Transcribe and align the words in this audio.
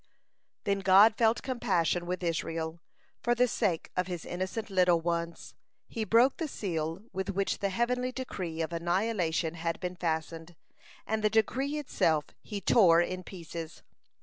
Then 0.63 0.79
God 0.79 1.15
felt 1.15 1.43
compassion 1.43 2.07
with 2.07 2.23
Israel, 2.23 2.81
for 3.21 3.35
the 3.35 3.47
sake 3.47 3.91
of 3.95 4.07
his 4.07 4.25
innocent 4.25 4.71
little 4.71 4.99
ones. 4.99 5.53
He 5.87 6.05
broke 6.05 6.37
the 6.37 6.47
seal 6.47 7.03
with 7.13 7.29
which 7.29 7.59
the 7.59 7.69
heavenly 7.69 8.11
decree 8.11 8.61
of 8.63 8.73
annihilation 8.73 9.53
had 9.53 9.79
been 9.79 9.95
fastened, 9.95 10.55
and 11.05 11.23
the 11.23 11.29
decree 11.29 11.77
itself 11.77 12.25
he 12.41 12.59
tore 12.59 12.99
in 12.99 13.23
pieces. 13.23 13.83